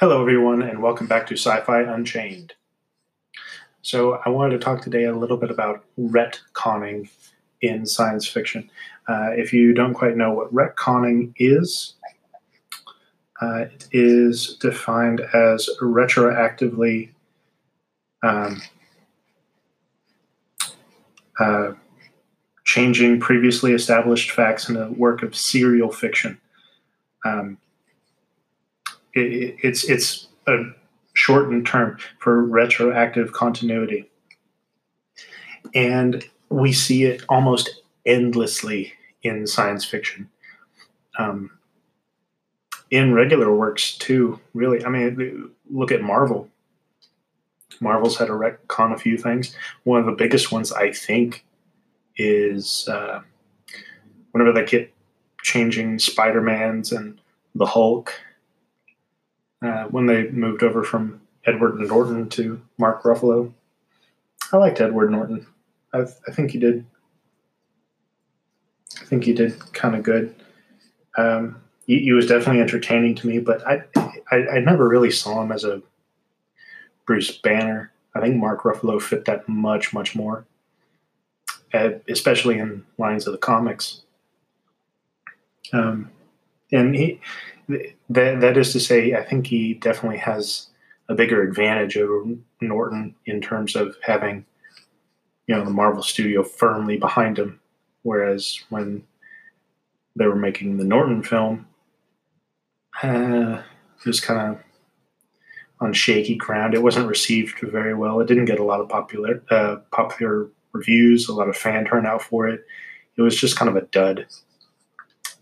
[0.00, 2.54] Hello, everyone, and welcome back to Sci Fi Unchained.
[3.82, 7.10] So, I wanted to talk today a little bit about retconning
[7.60, 8.70] in science fiction.
[9.06, 11.96] Uh, if you don't quite know what retconning is,
[13.42, 17.10] uh, it is defined as retroactively
[18.22, 18.62] um,
[21.38, 21.72] uh,
[22.64, 26.40] changing previously established facts in a work of serial fiction.
[27.26, 27.58] Um,
[29.14, 30.62] it, it's it's a
[31.14, 34.10] shortened term for retroactive continuity,
[35.74, 40.28] and we see it almost endlessly in science fiction.
[41.18, 41.50] Um,
[42.90, 44.84] in regular works too, really.
[44.84, 46.48] I mean, look at Marvel.
[47.80, 49.54] Marvel's had to retcon a few things.
[49.84, 51.44] One of the biggest ones, I think,
[52.16, 53.20] is uh,
[54.32, 54.92] whenever they keep
[55.42, 57.18] changing Spider Man's and
[57.54, 58.12] the Hulk
[59.62, 63.52] uh, when they moved over from Edward Norton to Mark Ruffalo.
[64.52, 65.46] I liked Edward Norton.
[65.92, 66.84] I, I think he did.
[69.00, 70.34] I think he did kind of good.
[71.16, 73.82] Um, he, he, was definitely entertaining to me, but I,
[74.30, 75.82] I, I never really saw him as a
[77.06, 77.92] Bruce Banner.
[78.14, 80.44] I think Mark Ruffalo fit that much much more,
[81.74, 84.02] uh, especially in lines of the comics.
[85.72, 86.10] Um,
[86.72, 87.20] and he
[88.10, 90.68] that that is to say, I think he definitely has
[91.08, 92.24] a bigger advantage over
[92.60, 94.44] Norton in terms of having,
[95.46, 97.60] you know, the Marvel studio firmly behind him.
[98.02, 99.02] Whereas when
[100.16, 101.66] they were making the Norton film,
[103.02, 103.62] uh,
[103.98, 104.62] it was kind of
[105.80, 106.74] on shaky ground.
[106.74, 108.20] It wasn't received very well.
[108.20, 112.22] It didn't get a lot of popular uh, popular reviews, a lot of fan turnout
[112.22, 112.64] for it.
[113.16, 114.26] It was just kind of a dud.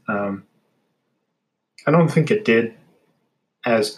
[0.08, 0.44] Um,
[1.88, 2.74] I don't think it did
[3.64, 3.96] as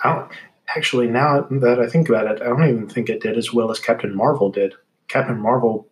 [0.77, 3.73] actually now that I think about it, I don't even think it did as well
[3.73, 4.75] as Captain Marvel did.
[5.09, 5.89] Captain Marvel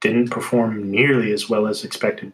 [0.00, 2.32] didn't perform nearly as well as expected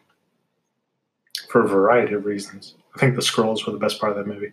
[1.48, 2.76] for a variety of reasons.
[2.94, 4.52] I think the Skrulls were the best part of that movie.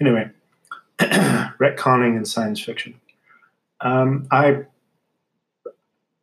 [0.00, 0.28] Anyway,
[0.98, 3.00] retconning in science fiction.
[3.82, 4.64] Um, I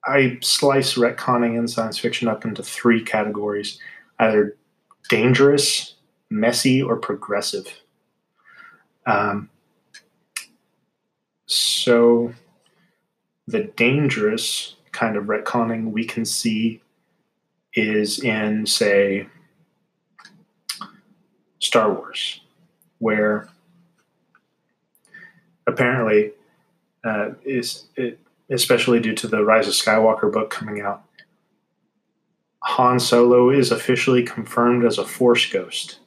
[0.05, 3.79] I slice retconning in science fiction up into three categories:
[4.19, 4.57] either
[5.07, 5.92] dangerous,
[6.33, 7.81] messy or progressive.
[9.05, 9.49] Um,
[11.45, 12.33] so
[13.47, 16.81] the dangerous kind of retconning we can see
[17.75, 19.27] is in, say,
[21.59, 22.41] Star Wars,
[22.99, 23.49] where
[25.67, 26.31] apparently,
[27.03, 28.19] uh, is it,
[28.49, 31.03] especially due to the Rise of Skywalker book coming out,
[32.63, 35.99] Han Solo is officially confirmed as a Force ghost.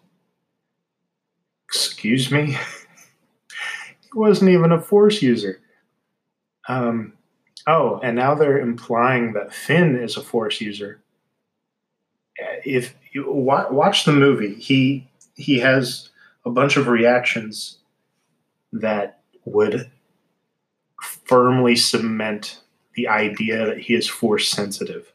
[1.68, 2.52] Excuse me?
[4.00, 5.60] he wasn't even a Force user.
[6.68, 7.12] Um,
[7.66, 11.00] oh, and now they're implying that Finn is a Force user.
[12.64, 16.10] If you watch the movie, he he has
[16.44, 17.78] a bunch of reactions
[18.72, 19.90] that would
[21.00, 22.60] firmly cement
[22.94, 25.12] the idea that he is force sensitive.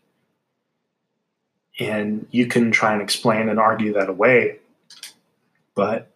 [1.79, 4.59] And you can try and explain and argue that away,
[5.73, 6.10] but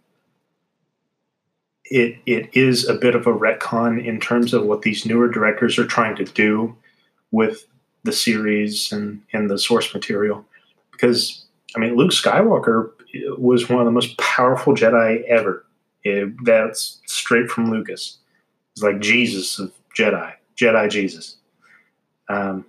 [1.91, 5.78] it it is a bit of a retcon in terms of what these newer directors
[5.78, 6.75] are trying to do
[7.31, 7.66] with
[8.03, 10.45] the series and and the source material
[10.91, 11.45] because
[11.75, 12.91] I mean Luke Skywalker
[13.38, 15.66] was one of the most powerful Jedi ever.
[16.03, 18.18] It, that's straight from Lucas.
[18.74, 21.38] It's like Jesus of Jedi, Jedi Jesus.
[22.29, 22.66] Um,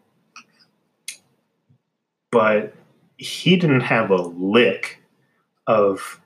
[2.30, 2.74] but
[3.18, 5.02] he didn't have a lick
[5.66, 6.20] of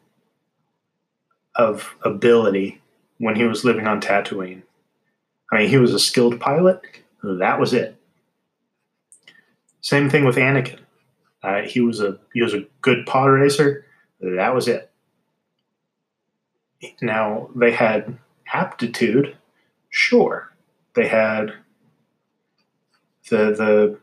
[1.56, 2.79] of ability
[3.20, 4.62] when he was living on Tatooine.
[5.52, 6.80] I mean, he was a skilled pilot.
[7.22, 7.96] That was it.
[9.82, 10.78] Same thing with Anakin.
[11.42, 13.84] Uh, he was a he was a good pod racer.
[14.20, 14.90] That was it.
[17.02, 18.18] Now they had
[18.52, 19.36] aptitude,
[19.90, 20.50] sure.
[20.94, 21.52] They had
[23.28, 23.98] the the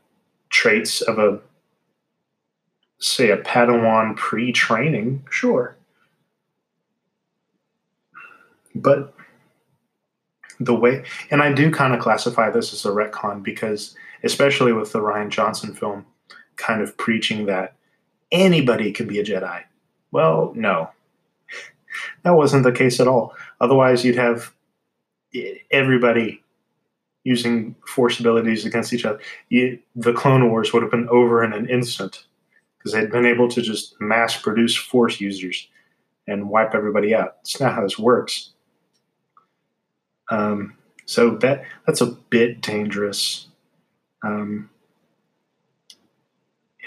[0.49, 1.39] traits of a
[2.99, 5.76] say a Padawan pre-training, sure.
[8.81, 9.13] But
[10.59, 14.91] the way, and I do kind of classify this as a retcon because, especially with
[14.91, 16.05] the Rian Johnson film,
[16.55, 17.75] kind of preaching that
[18.31, 19.63] anybody can be a Jedi.
[20.11, 20.89] Well, no,
[22.23, 23.35] that wasn't the case at all.
[23.61, 24.53] Otherwise, you'd have
[25.71, 26.43] everybody
[27.23, 29.19] using force abilities against each other.
[29.49, 32.25] You, the Clone Wars would have been over in an instant
[32.77, 35.67] because they'd been able to just mass produce force users
[36.25, 37.37] and wipe everybody out.
[37.41, 38.51] It's not how this works.
[40.29, 40.75] Um,
[41.05, 43.47] so that that's a bit dangerous.
[44.23, 44.69] Um,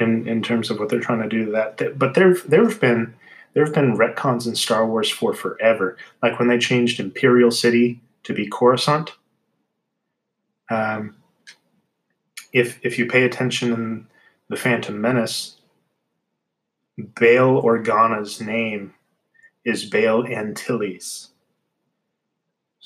[0.01, 1.99] in in terms of what they're trying to do to that.
[1.99, 3.15] But there there have been
[3.55, 5.97] there have been retcons in Star Wars for forever.
[6.23, 9.13] Like when they changed Imperial City to be Coruscant.
[10.71, 11.17] Um,
[12.53, 14.07] if if you pay attention in
[14.49, 15.57] the Phantom Menace,
[17.19, 18.95] Bail Organa's name
[19.65, 21.30] is Bail Antilles.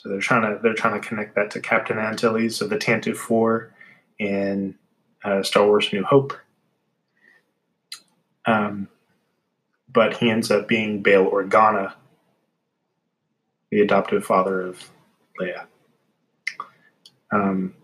[0.05, 3.17] So they're trying to they're trying to connect that to Captain Antilles of the Tantive
[3.17, 3.73] Four
[4.19, 4.75] in
[5.25, 6.35] uh, Star Wars: New Hope.
[8.45, 8.89] Um,
[9.91, 11.95] but he ends up being Bail Organa,
[13.71, 14.91] the adoptive father of
[15.41, 15.65] Leia.
[17.33, 17.75] Um,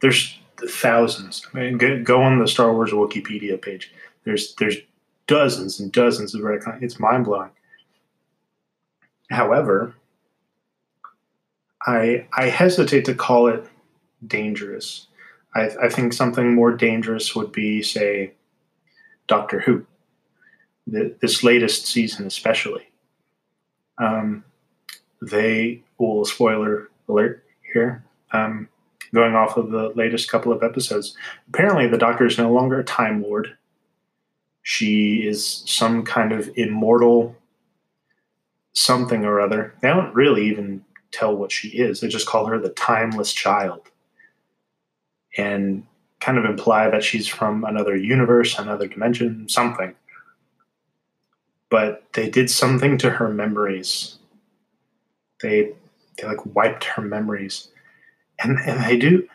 [0.00, 1.44] there's thousands.
[1.52, 3.92] I mean, go, go, on the Star Wars Wikipedia page.
[4.22, 4.76] There's there's
[5.26, 6.80] dozens and dozens of retcon.
[6.84, 7.50] It's mind blowing.
[9.28, 9.96] However,
[11.86, 13.64] I I hesitate to call it
[14.26, 15.06] dangerous.
[15.54, 18.32] I, I think something more dangerous would be, say,
[19.26, 19.86] Doctor Who,
[20.86, 22.88] the, this latest season especially.
[23.98, 24.44] Um,
[25.22, 27.42] they, will spoiler alert
[27.72, 28.68] here, um,
[29.14, 31.16] going off of the latest couple of episodes.
[31.48, 33.56] Apparently, the Doctor is no longer a Time Lord.
[34.62, 37.34] She is some kind of immortal
[38.74, 39.74] something or other.
[39.80, 40.84] They don't really even
[41.16, 42.00] tell what she is.
[42.00, 43.82] They just call her the Timeless Child.
[45.36, 45.86] And
[46.20, 49.94] kind of imply that she's from another universe, another dimension, something.
[51.68, 54.16] But they did something to her memories.
[55.42, 55.72] They
[56.16, 57.68] they like wiped her memories.
[58.38, 59.28] And and they do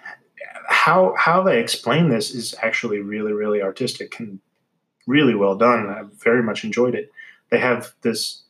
[0.67, 4.39] how how they explain this is actually really, really artistic and
[5.05, 5.87] really well done.
[5.89, 7.11] I very much enjoyed it.
[7.49, 8.43] They have this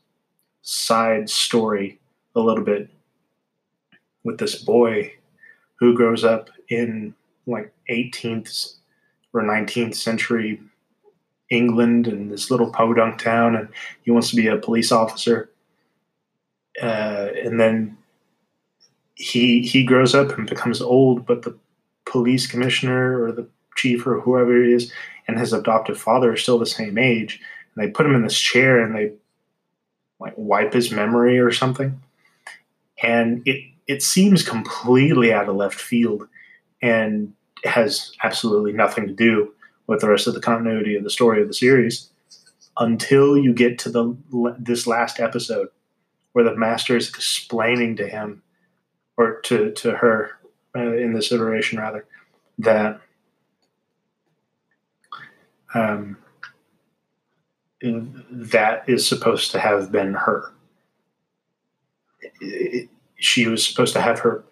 [0.62, 2.00] side story
[2.36, 2.90] a little bit
[4.24, 5.14] with this boy
[5.76, 7.14] who grows up in
[7.48, 8.76] like 18th
[9.34, 10.62] or 19th century
[11.50, 13.68] England in this little podunk town, and
[14.04, 15.50] he wants to be a police officer.
[16.82, 17.98] Uh, and then
[19.16, 21.56] he he grows up and becomes old, but the
[22.06, 24.92] police commissioner or the chief or whoever he is,
[25.28, 27.40] and his adoptive father are still the same age.
[27.76, 29.12] And they put him in this chair and they
[30.20, 32.02] like wipe his memory or something.
[33.04, 36.26] And it it seems completely out of left field
[36.82, 37.34] and
[37.66, 39.54] has absolutely nothing to do
[39.86, 42.10] with the rest of the continuity of the story of the series
[42.78, 44.16] until you get to the
[44.58, 45.68] this last episode
[46.32, 48.42] where the master is explaining to him
[49.18, 50.32] or to to her
[50.74, 52.06] uh, in this iteration rather
[52.58, 53.02] that
[55.74, 56.16] um,
[57.82, 60.54] that is supposed to have been her.
[62.40, 62.90] It,
[63.22, 64.44] she was supposed to have her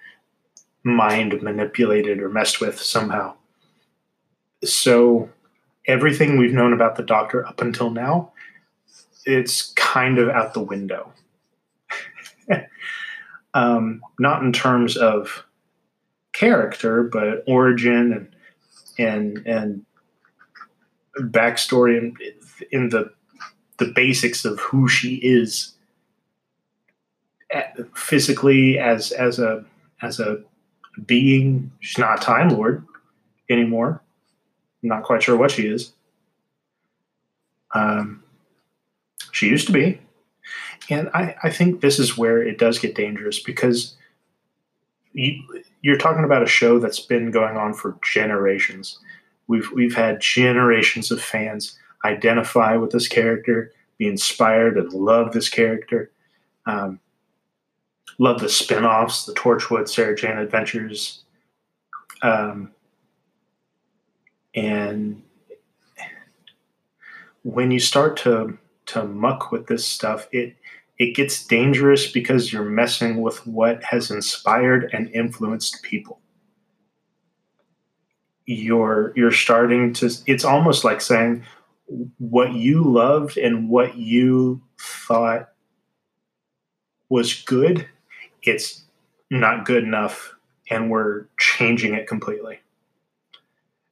[0.83, 3.36] mind manipulated or messed with somehow.
[4.63, 5.30] So
[5.88, 8.31] everything we've known about the doctor up until now,
[9.25, 11.12] it's kind of out the window.
[13.54, 15.45] um, not in terms of
[16.33, 18.36] character, but origin and
[18.98, 19.86] and and
[21.31, 23.12] backstory and in, in the
[23.77, 25.74] the basics of who she is
[27.96, 29.65] physically as as a
[30.01, 30.41] as a
[31.06, 31.72] being.
[31.79, 32.86] She's not a Time Lord
[33.50, 34.01] anymore.
[34.84, 35.91] I'm not quite sure what she is.
[37.74, 38.24] Um,
[39.32, 40.00] she used to be.
[40.89, 43.96] And I, I think this is where it does get dangerous because
[45.13, 45.41] you,
[45.82, 49.00] you're talking about a show that's been going on for generations.
[49.48, 55.50] We've, we've had generations of fans identify with this character, be inspired and love this
[55.50, 56.10] character.
[56.65, 57.00] Um,
[58.19, 61.23] love the spin-offs, the Torchwood, Sarah Jane Adventures.
[62.21, 62.71] Um,
[64.53, 65.23] and
[67.43, 68.57] when you start to
[68.88, 70.55] to muck with this stuff, it
[70.97, 76.19] it gets dangerous because you're messing with what has inspired and influenced people.
[78.45, 81.43] You're you're starting to it's almost like saying
[82.17, 85.49] what you loved and what you thought
[87.07, 87.88] was good
[88.43, 88.84] it's
[89.29, 90.36] not good enough
[90.69, 92.60] and we're changing it completely.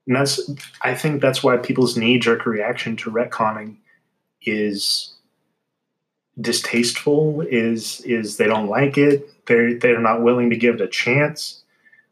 [0.06, 0.50] And that's
[0.82, 3.78] I think that's why people's knee jerk reaction to retconning
[4.42, 5.14] is
[6.40, 10.88] distasteful, is is they don't like it, they're they're not willing to give it a
[10.88, 11.64] chance,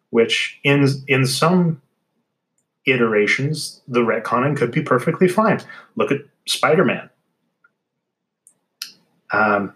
[0.09, 1.81] which in in some
[2.85, 5.59] iterations, the retconning could be perfectly fine.
[5.95, 7.09] Look at Spider-Man.
[9.31, 9.73] Um,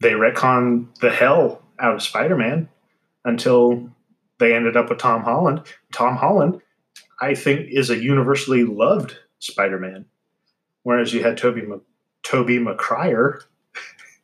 [0.00, 2.68] they retcon the hell out of Spider-Man
[3.24, 3.90] until
[4.38, 5.62] they ended up with Tom Holland.
[5.92, 6.60] Tom Holland,
[7.20, 10.04] I think, is a universally loved Spider-Man,
[10.82, 11.62] whereas you had Tobey
[12.22, 13.42] Tobey Maguire,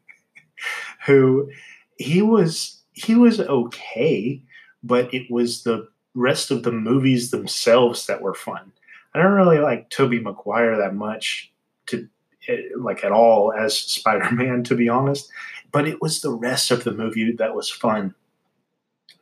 [1.07, 1.51] who
[1.97, 4.43] he was he was okay,
[4.83, 8.73] but it was the rest of the movies themselves that were fun.
[9.15, 11.53] I don't really like Tobey Maguire that much
[11.87, 12.09] to
[12.49, 15.31] eh, like at all as Spider-Man to be honest,
[15.75, 18.15] but it was the rest of the movie that was fun.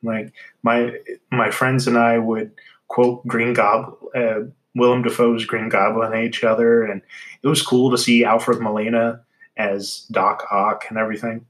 [0.02, 0.99] Like my
[1.30, 2.52] my friends and I would
[2.88, 4.40] quote Green Goblin, uh,
[4.75, 7.00] Willem Dafoe's Green Goblin at each other, and
[7.42, 9.23] it was cool to see Alfred Molina
[9.56, 11.47] as Doc Ock and everything.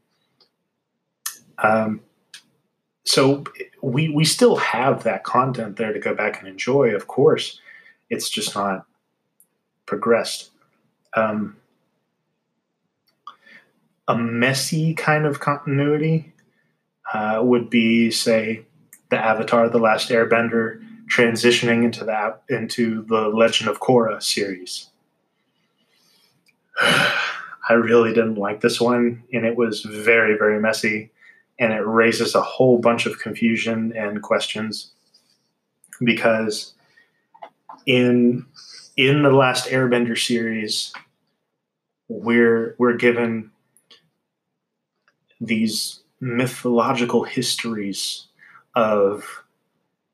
[1.58, 2.00] Um,
[3.04, 3.42] so
[3.82, 6.94] we we still have that content there to go back and enjoy.
[6.94, 7.60] Of course,
[8.08, 8.86] it's just not
[9.84, 10.50] progressed.
[11.14, 11.56] Um,
[14.08, 16.32] a messy kind of continuity
[17.12, 18.64] uh, would be, say,
[19.10, 24.88] the Avatar: The Last Airbender transitioning into that into the Legend of Korra series.
[26.80, 31.10] I really didn't like this one, and it was very, very messy,
[31.58, 34.90] and it raises a whole bunch of confusion and questions
[36.04, 36.74] because
[37.86, 38.44] in
[38.96, 40.92] in the last Airbender series,
[42.08, 43.51] we're we're given
[45.42, 48.26] these mythological histories
[48.74, 49.42] of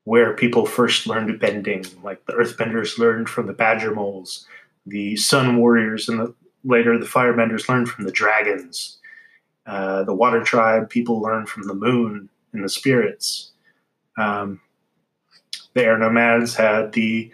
[0.05, 4.47] where people first learned bending, like the Earthbenders learned from the Badger Moles,
[4.87, 8.99] the Sun Warriors, and the, later the Firebenders learned from the dragons.
[9.67, 13.53] Uh, the Water Tribe people learned from the moon and the spirits.
[14.17, 14.63] Um,
[15.75, 17.31] the Air Nomads had the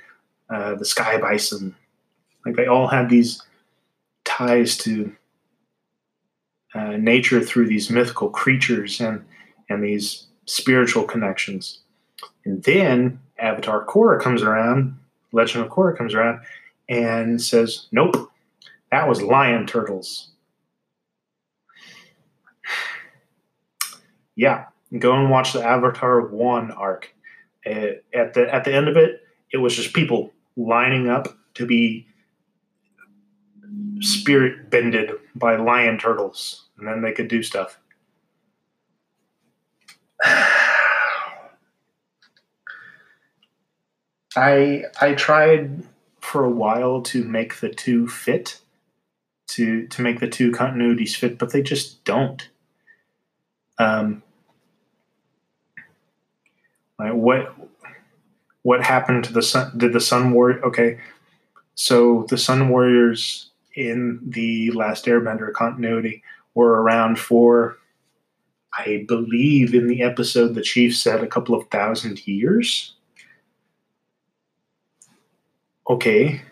[0.50, 1.76] uh, the Sky Bison.
[2.44, 3.40] Like they all had these
[4.24, 5.14] ties to
[6.74, 9.24] uh, nature through these mythical creatures and
[9.68, 11.80] and these spiritual connections.
[12.44, 14.98] And then Avatar Korra comes around,
[15.32, 16.40] Legend of Korra comes around,
[16.88, 18.30] and says, "Nope,
[18.90, 20.30] that was lion turtles."
[24.36, 24.66] yeah,
[24.98, 27.14] go and watch the Avatar Wan arc.
[27.66, 31.66] Uh, at the at the end of it, it was just people lining up to
[31.66, 32.06] be
[34.00, 37.78] spirit bended by lion turtles, and then they could do stuff.
[44.36, 45.84] I I tried
[46.20, 48.60] for a while to make the two fit,
[49.48, 52.48] to to make the two continuities fit, but they just don't.
[53.78, 54.22] Um,
[56.98, 57.54] like what
[58.62, 59.76] what happened to the sun?
[59.76, 60.64] Did the Sun Warrior?
[60.64, 60.98] Okay,
[61.74, 66.22] so the Sun Warriors in the Last Airbender continuity
[66.54, 67.76] were around for,
[68.76, 72.94] I believe, in the episode the Chief said a couple of thousand years.
[75.88, 76.42] Okay.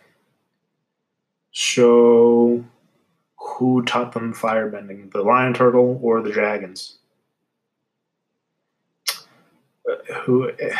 [1.52, 2.64] So,
[3.38, 5.12] who taught them firebending?
[5.12, 6.98] The lion turtle or the dragons?
[9.88, 10.50] Uh, who?
[10.50, 10.76] Eh,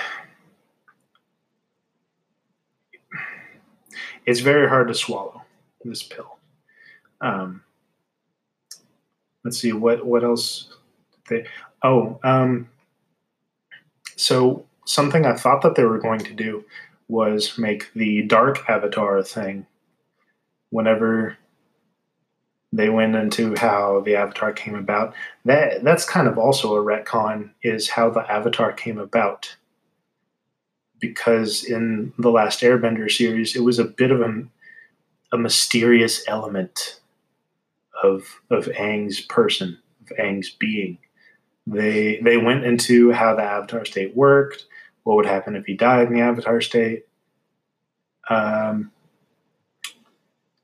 [4.26, 5.42] it's very hard to swallow
[5.84, 6.38] this pill.
[7.20, 7.62] Um,
[9.44, 10.68] let's see what what else.
[11.28, 11.46] They
[11.82, 12.68] oh um,
[14.16, 16.64] so something I thought that they were going to do
[17.08, 19.66] was make the dark avatar thing.
[20.70, 21.36] Whenever
[22.72, 27.50] they went into how the avatar came about, that that's kind of also a retcon
[27.62, 29.56] is how the avatar came about
[31.02, 34.44] because in the last Airbender series, it was a bit of a,
[35.32, 37.00] a mysterious element
[38.02, 40.98] of of Aang's person, of Aang's being.
[41.66, 44.66] They they went into how the Avatar state worked,
[45.04, 47.06] what would happen if he died in the Avatar state,
[48.28, 48.90] um,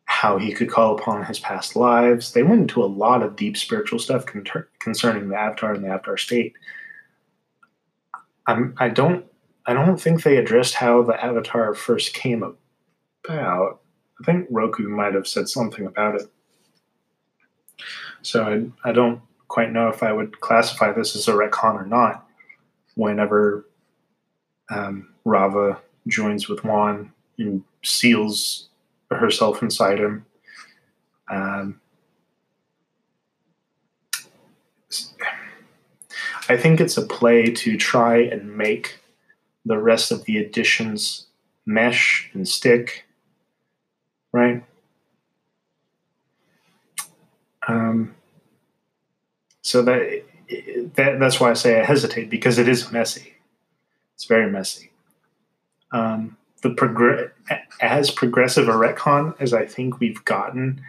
[0.04, 2.32] how he could call upon his past lives.
[2.32, 4.44] They went into a lot of deep spiritual stuff con-
[4.80, 6.54] concerning the Avatar and the Avatar state.
[8.46, 9.24] I'm, I don't
[9.66, 13.80] I don't think they addressed how the Avatar first came about.
[14.20, 16.22] I think Roku might have said something about it.
[18.22, 21.86] So I, I don't quite know if I would classify this as a retcon or
[21.86, 22.26] not.
[22.94, 23.66] Whenever
[24.70, 28.68] um, Raava joins with Wan and seals
[29.10, 30.26] herself inside him.
[31.30, 31.80] Um,
[36.48, 38.98] I think it's a play to try and make
[39.66, 41.26] the rest of the additions
[41.66, 43.04] mesh and stick,
[44.32, 44.64] right?
[47.68, 48.14] Um,
[49.62, 50.24] so that
[50.94, 53.34] that, that's why I say I hesitate because it is messy.
[54.14, 54.90] It's very messy.
[55.92, 57.30] Um, the progr-
[57.80, 60.80] as progressive a retcon as I think we've gotten.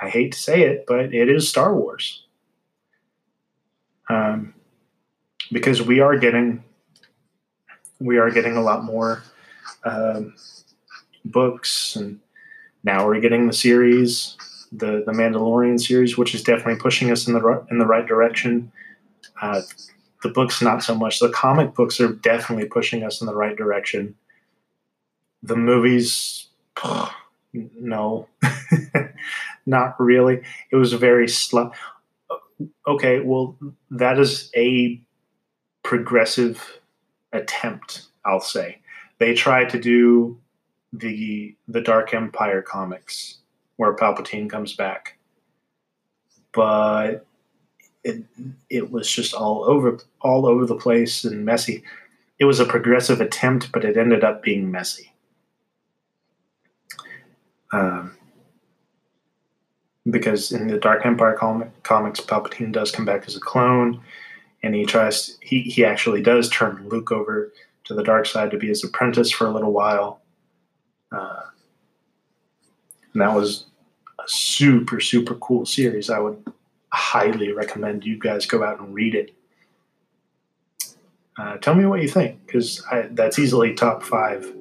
[0.00, 2.24] I hate to say it, but it is Star Wars.
[4.08, 4.54] Um,
[5.50, 6.62] because we are getting
[8.00, 9.22] we are getting a lot more
[9.84, 10.34] um,
[11.24, 12.20] books, and
[12.84, 14.36] now we're getting the series,
[14.72, 18.72] the the Mandalorian series, which is definitely pushing us in the in the right direction.
[19.40, 19.62] Uh,
[20.22, 21.20] the books, not so much.
[21.20, 24.16] The comic books are definitely pushing us in the right direction.
[25.42, 26.48] The movies,
[27.52, 28.28] no,
[29.66, 30.42] not really.
[30.70, 31.72] It was very slow.
[32.86, 33.56] Okay, well,
[33.90, 35.00] that is a
[35.84, 36.80] progressive
[37.32, 38.80] attempt, I'll say.
[39.18, 40.38] They tried to do
[40.92, 43.38] the the Dark Empire comics
[43.78, 45.16] where Palpatine comes back.
[46.52, 47.24] But
[48.04, 48.24] it
[48.68, 51.82] it was just all over all over the place and messy.
[52.38, 55.12] It was a progressive attempt, but it ended up being messy.
[57.72, 58.16] Um,
[60.10, 64.00] because in the Dark Empire comic, comics, Palpatine does come back as a clone,
[64.62, 65.38] and he tries.
[65.40, 67.52] He he actually does turn Luke over
[67.84, 70.20] to the dark side to be his apprentice for a little while.
[71.12, 71.42] Uh,
[73.12, 73.67] and that was
[74.18, 76.10] a super super cool series.
[76.10, 76.42] I would
[76.92, 79.34] highly recommend you guys go out and read it.
[81.38, 84.52] Uh, tell me what you think, because that's easily top five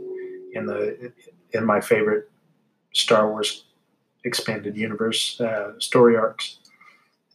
[0.54, 1.12] in the
[1.54, 2.30] in my favorite
[2.94, 3.66] Star Wars
[4.24, 6.58] expanded universe uh, story arcs.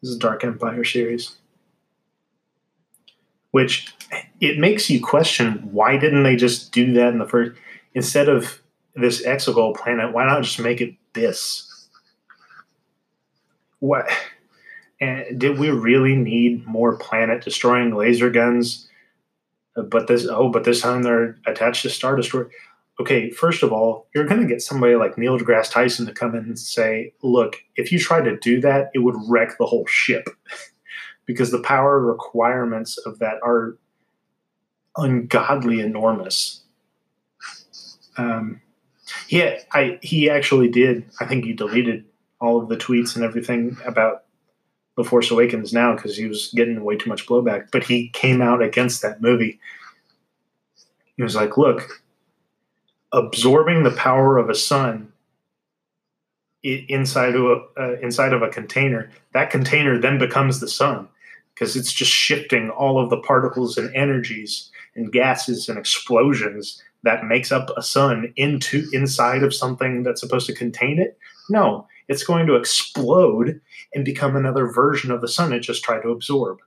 [0.00, 1.36] This is Dark Empire series,
[3.52, 3.94] which
[4.40, 7.58] it makes you question why didn't they just do that in the first
[7.94, 8.60] instead of
[8.94, 10.12] this Exegol planet?
[10.12, 11.71] Why not just make it this?
[13.82, 14.08] What?
[15.00, 18.88] And did we really need more planet destroying laser guns?
[19.74, 22.50] But this oh, but this time they're attached to Star Destroyer
[23.00, 26.36] okay, first of all, you're going to get somebody like Neil deGrasse Tyson to come
[26.36, 29.86] in and say, look, if you try to do that, it would wreck the whole
[29.86, 30.28] ship
[31.26, 33.76] because the power requirements of that are
[34.96, 36.62] ungodly enormous.
[38.16, 38.60] Um,
[39.28, 41.04] yeah, I he actually did.
[41.18, 42.04] I think he deleted
[42.42, 44.24] all of the tweets and everything about
[44.96, 47.68] the Force Awakens now because he was getting way too much blowback.
[47.70, 49.58] But he came out against that movie.
[51.16, 52.02] He was like, "Look,
[53.12, 55.12] absorbing the power of a sun
[56.62, 61.08] inside of a uh, inside of a container that container then becomes the sun
[61.54, 67.24] because it's just shifting all of the particles and energies and gases and explosions that
[67.24, 71.18] makes up a sun into inside of something that's supposed to contain it
[71.50, 73.60] no it's going to explode
[73.94, 76.58] and become another version of the sun it just tried to absorb.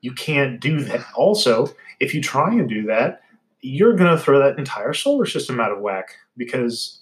[0.00, 1.06] You can't do that.
[1.14, 1.68] Also
[2.00, 3.22] if you try and do that
[3.62, 7.00] you're going to throw that entire solar system out of whack because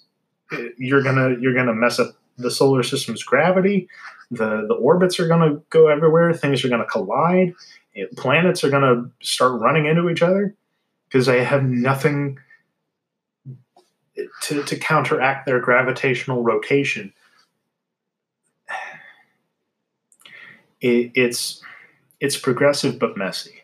[0.53, 3.87] uh, you're going to you're going to mess up the solar system's gravity
[4.29, 7.53] the the orbits are going to go everywhere things are going to collide
[7.95, 10.55] eh, planets are going to start running into each other
[11.09, 12.37] because they have nothing
[14.41, 17.13] to, to counteract their gravitational rotation
[20.81, 21.61] it, it's
[22.19, 23.61] it's progressive but messy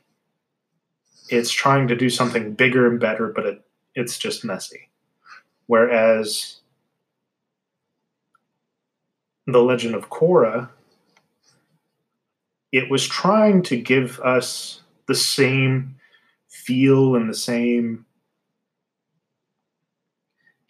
[1.29, 3.62] it's trying to do something bigger and better, but it,
[3.95, 4.89] it's just messy.
[5.67, 6.57] Whereas
[9.45, 10.69] The Legend of Korra,
[12.71, 15.95] it was trying to give us the same
[16.47, 18.05] feel and the same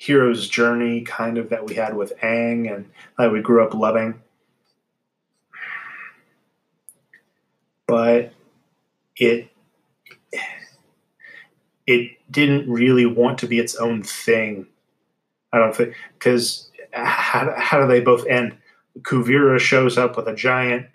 [0.07, 4.21] hero's journey kind of that we had with Aang and that we grew up loving.
[7.87, 8.31] But
[9.17, 9.49] it
[11.85, 14.65] it didn't really want to be its own thing.
[15.51, 18.55] I don't think because how, how do they both end?
[19.01, 20.87] Kuvira shows up with a giant,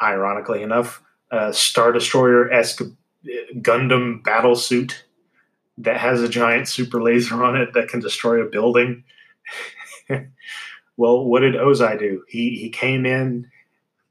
[0.00, 2.82] ironically enough, uh, Star Destroyer esque
[3.56, 5.04] Gundam battle suit
[5.80, 9.04] that has a giant super laser on it that can destroy a building.
[10.96, 12.24] well, what did Ozai do?
[12.28, 13.50] He he came in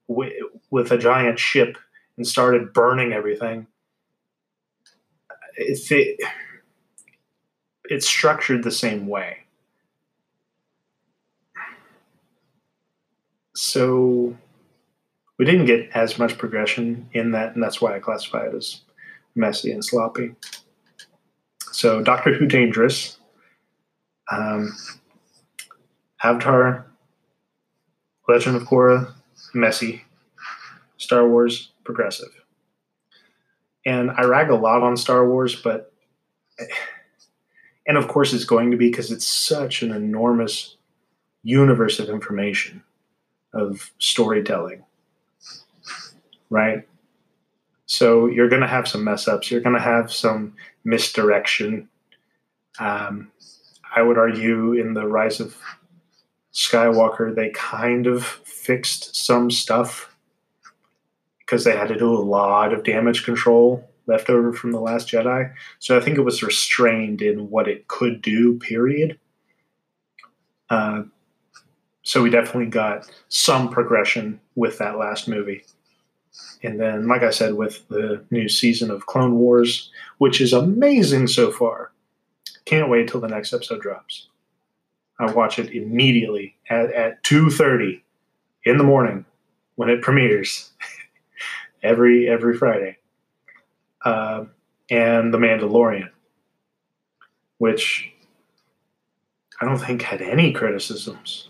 [0.07, 1.77] w- with a giant ship
[2.17, 3.67] and started burning everything
[5.59, 6.19] it's it,
[7.85, 9.39] it's structured the same way.
[13.55, 14.37] So
[15.37, 18.81] we didn't get as much progression in that, and that's why I classify it as
[19.35, 20.33] messy and sloppy.
[21.79, 23.19] So Doctor Who Dangerous,
[24.29, 24.75] um,
[26.21, 26.85] Avatar,
[28.27, 29.13] Legend of Korra,
[29.53, 30.03] messy,
[30.97, 32.31] Star Wars progressive.
[33.85, 35.93] And I rag a lot on Star Wars, but
[37.87, 40.75] and of course it's going to be because it's such an enormous
[41.43, 42.83] universe of information
[43.53, 44.83] of storytelling
[46.49, 46.85] right
[47.89, 49.49] so you're going to have some mess ups.
[49.49, 51.89] You're going to have some misdirection.
[52.79, 53.31] Um,
[53.95, 55.57] i would argue in the rise of
[56.53, 60.15] skywalker they kind of fixed some stuff
[61.39, 65.07] because they had to do a lot of damage control left over from the last
[65.09, 65.51] jedi.
[65.79, 69.19] So i think it was restrained in what it could do period.
[70.69, 71.03] Uh,
[72.03, 75.63] so we definitely got some progression with that last movie.
[76.63, 81.27] And then, like I said, with the new season of Clone Wars, which is amazing
[81.27, 81.91] so far.
[82.65, 84.27] Can't wait till the next episode drops.
[85.19, 88.01] I watch it immediately at, at 2.30
[88.63, 89.25] in the morning
[89.75, 90.71] when it premieres
[91.83, 92.97] every every Friday.
[94.03, 94.45] Uh,
[94.89, 96.09] and The Mandalorian,
[97.57, 98.11] which
[99.61, 101.49] I don't think had any criticisms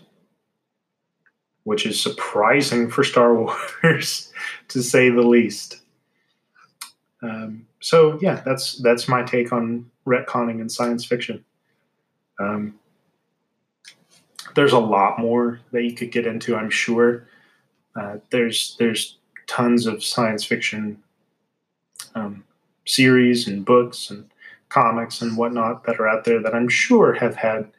[1.64, 3.34] which is surprising for Star
[3.82, 4.32] Wars,
[4.68, 5.80] to say the least.
[7.22, 11.44] Um, so yeah, that's that's my take on retconning in science fiction.
[12.38, 12.78] Um,
[14.54, 17.26] there's a lot more that you could get into, I'm sure.
[17.94, 21.02] Uh, there's there's tons of science fiction
[22.14, 22.44] um,
[22.86, 24.30] series and books and
[24.68, 27.70] comics and whatnot that are out there that I'm sure have had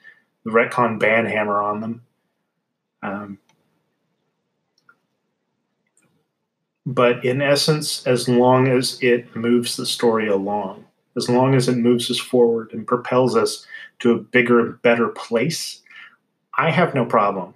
[0.44, 2.04] the retcon ban hammer on them.
[3.04, 3.38] Um,
[6.92, 10.84] But in essence, as long as it moves the story along,
[11.16, 13.66] as long as it moves us forward and propels us
[14.00, 15.82] to a bigger and better place,
[16.58, 17.54] I have no problem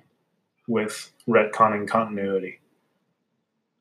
[0.69, 2.61] with retconning continuity.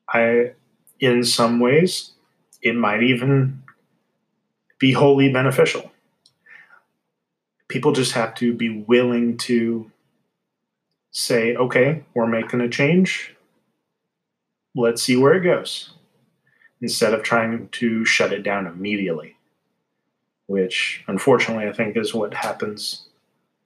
[0.09, 0.51] I,
[0.99, 2.11] in some ways,
[2.61, 3.63] it might even
[4.77, 5.89] be wholly beneficial.
[7.69, 9.89] People just have to be willing to
[11.11, 13.34] say, okay, we're making a change
[14.75, 15.91] let's see where it goes
[16.81, 19.37] instead of trying to shut it down immediately,
[20.47, 23.07] which unfortunately I think is what happens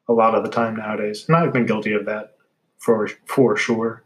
[0.07, 1.25] a lot of the time nowadays.
[1.27, 2.35] And I've been guilty of that
[2.77, 4.03] for for sure.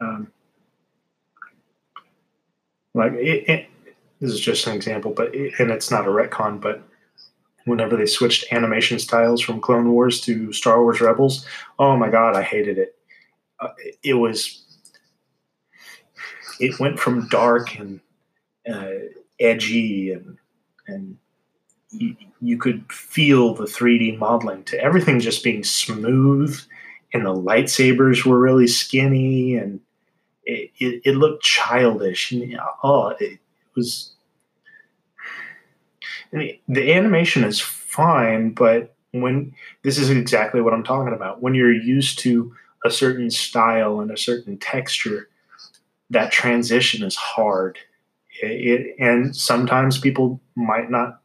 [0.00, 0.32] Um,
[2.94, 3.66] like it, it,
[4.20, 6.82] this is just an example, but it, and it's not a retcon, but
[7.64, 11.46] whenever they switched animation styles from Clone Wars to Star Wars Rebels,
[11.78, 12.96] oh my god, I hated it.
[13.60, 13.68] Uh,
[14.02, 14.59] it was
[16.60, 18.00] it went from dark and
[18.70, 18.90] uh,
[19.40, 20.36] edgy and
[20.86, 21.16] and
[21.90, 26.60] you, you, could feel the 3D modeling to everything just being smooth
[27.12, 29.80] and the lightsabers were really skinny and
[30.44, 33.38] it, it, it looked childish and oh it
[33.74, 34.12] was
[36.32, 41.42] I mean, the animation is fine but when this is exactly what I'm talking about.
[41.42, 45.28] When you're used to a certain style and a certain texture
[46.10, 47.78] that transition is hard.
[48.42, 51.20] It, and sometimes people might not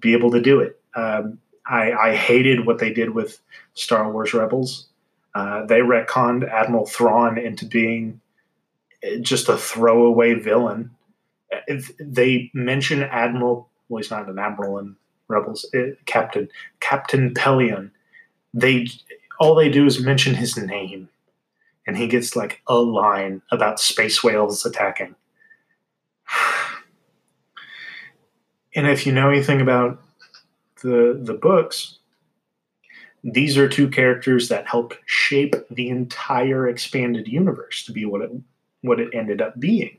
[0.00, 0.80] be able to do it.
[0.94, 3.40] Um, I, I, hated what they did with
[3.72, 4.86] Star Wars Rebels.
[5.34, 8.20] Uh, they retconned Admiral Thrawn into being
[9.20, 10.90] just a throwaway villain.
[11.66, 14.96] If they mention Admiral, well, he's not an admiral in
[15.28, 15.66] Rebels.
[15.72, 16.48] It, uh, Captain
[16.80, 17.90] Captain Pellaeon.
[18.52, 18.86] They
[19.40, 21.08] all they do is mention his name
[21.86, 25.14] and he gets like a line about space whales attacking.
[28.76, 30.02] And if you know anything about
[30.82, 31.98] the the books,
[33.22, 38.32] these are two characters that help shape the entire expanded universe to be what it
[38.82, 39.96] what it ended up being.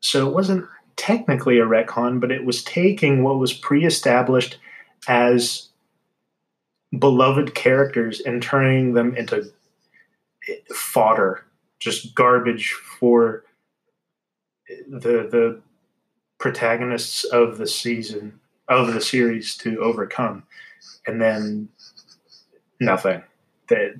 [0.00, 0.66] So it wasn't
[0.96, 4.58] technically a retcon, but it was taking what was pre-established
[5.08, 5.68] as
[6.96, 9.50] beloved characters and turning them into
[10.72, 11.44] fodder,
[11.78, 13.44] just garbage for
[14.88, 15.60] the the
[16.38, 20.44] protagonists of the season of the series to overcome,
[21.06, 21.68] and then
[22.80, 23.22] nothing.
[23.68, 23.94] That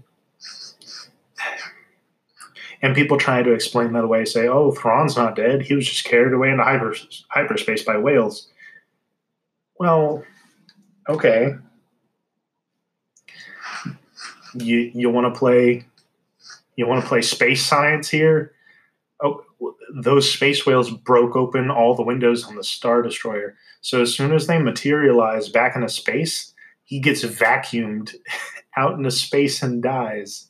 [2.83, 5.63] and people trying to explain that away, say, "Oh, Thrawn's not dead.
[5.63, 6.95] He was just carried away into hyper,
[7.29, 8.49] hyperspace by whales."
[9.79, 10.23] Well,
[11.09, 11.55] okay.
[14.55, 15.87] You you want to play
[16.77, 18.53] you want to play space science here?
[19.23, 19.45] Oh,
[19.95, 23.57] those space whales broke open all the windows on the Star Destroyer.
[23.81, 26.53] So as soon as they materialize back into space,
[26.85, 28.15] he gets vacuumed
[28.77, 30.49] out into space and dies.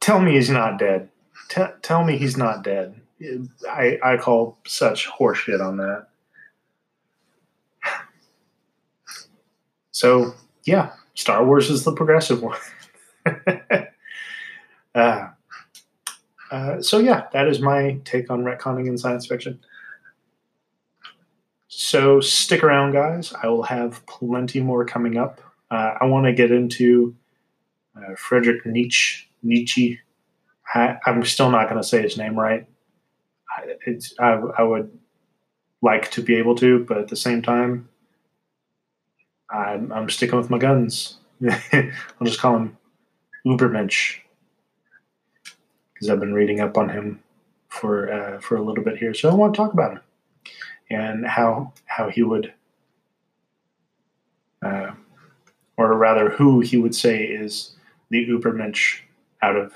[0.00, 1.10] tell me he's not dead.
[1.48, 3.00] T- tell me he's not dead.
[3.68, 6.06] I I call such horseshit on that.
[9.90, 12.56] So yeah, Star Wars is the progressive one.
[14.94, 15.28] uh,
[16.50, 19.60] uh, so yeah, that is my take on retconning in science fiction.
[21.68, 23.32] So stick around, guys.
[23.42, 25.40] I will have plenty more coming up.
[25.70, 27.14] Uh, I want to get into
[27.96, 29.28] uh, Frederick Nietzsche.
[29.42, 30.00] Nietzsche.
[30.74, 32.66] I, am still not going to say his name right.
[33.56, 34.90] I, I, I would
[35.82, 37.88] like to be able to, but at the same time,
[39.50, 41.18] I'm, I'm sticking with my guns.
[41.72, 42.77] I'll just call him
[43.48, 44.18] Ubermensch
[45.98, 47.20] because I've been reading up on him
[47.68, 49.14] for uh, for a little bit here.
[49.14, 50.00] So I want to talk about him
[50.90, 52.52] and how how he would,
[54.64, 54.92] uh,
[55.76, 57.72] or rather, who he would say is
[58.10, 59.00] the Ubermensch
[59.42, 59.74] out of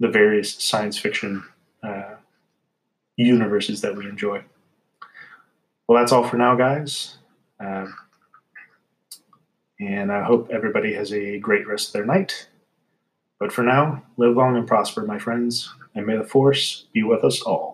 [0.00, 1.44] the various science fiction
[1.82, 2.14] uh,
[3.16, 4.42] universes that we enjoy.
[5.86, 7.18] Well, that's all for now, guys.
[7.60, 7.86] Uh,
[9.80, 12.48] and I hope everybody has a great rest of their night.
[13.38, 17.24] But for now, live long and prosper, my friends, and may the force be with
[17.24, 17.73] us all.